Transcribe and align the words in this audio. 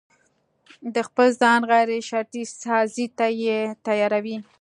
د 0.93 0.95
خپل 1.07 1.27
ځان 1.41 1.61
غيرشرطي 1.69 2.43
سازي 2.63 3.07
ته 3.17 3.27
يې 3.43 3.59
تياروي. 3.85 4.37